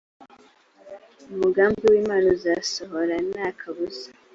umugambi 1.33 1.83
w 1.93 1.95
imana 2.01 2.25
uzasohora 2.35 3.15
nta 3.31 3.47
kabuza 3.59 4.07